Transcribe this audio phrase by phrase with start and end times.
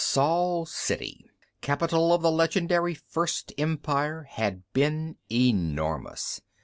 [0.03, 1.29] Sol City,
[1.61, 6.41] capital of the legendary First Empire, had been enormous.